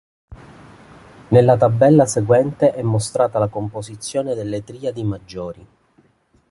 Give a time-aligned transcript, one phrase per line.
[1.27, 5.67] Nella tabella seguente è mostrata la composizione delle triadi maggiori.